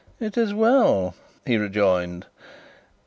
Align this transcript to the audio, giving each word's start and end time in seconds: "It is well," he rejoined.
"It 0.19 0.35
is 0.35 0.51
well," 0.51 1.13
he 1.45 1.57
rejoined. 1.57 2.25